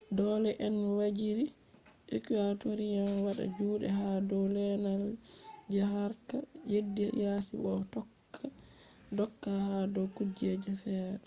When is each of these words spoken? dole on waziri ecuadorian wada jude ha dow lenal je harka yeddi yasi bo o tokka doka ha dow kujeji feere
dole 0.17 0.49
on 0.67 0.75
waziri 0.99 1.45
ecuadorian 2.15 3.11
wada 3.25 3.45
jude 3.57 3.87
ha 3.97 4.07
dow 4.29 4.45
lenal 4.55 5.03
je 5.71 5.79
harka 5.93 6.37
yeddi 6.71 7.03
yasi 7.23 7.53
bo 7.61 7.69
o 7.79 7.83
tokka 7.93 8.45
doka 9.17 9.51
ha 9.65 9.77
dow 9.93 10.07
kujeji 10.15 10.71
feere 10.81 11.19